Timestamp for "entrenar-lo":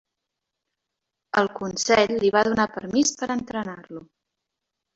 3.39-4.05